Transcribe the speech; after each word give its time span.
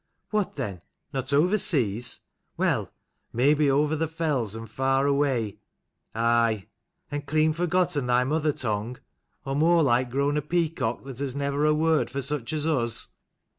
"What 0.31 0.55
then? 0.55 0.81
Not 1.13 1.31
over 1.31 1.59
seas? 1.59 2.21
Well, 2.57 2.91
may 3.31 3.53
be 3.53 3.69
over 3.69 3.95
the 3.95 4.07
fells 4.07 4.55
and 4.55 4.67
far 4.67 5.05
away?" 5.05 5.59
"Aye." 6.15 6.65
"And 7.11 7.27
clean 7.27 7.53
forgotten 7.53 8.07
thy 8.07 8.23
mother 8.23 8.51
tongue; 8.51 8.97
or 9.45 9.55
more 9.55 9.83
like 9.83 10.09
grown 10.09 10.37
a 10.37 10.41
peacock, 10.41 11.03
that 11.03 11.19
has 11.19 11.35
never 11.35 11.65
a 11.65 11.75
word 11.75 12.09
for 12.09 12.23
such 12.23 12.51
as 12.51 12.65
us? 12.65 13.09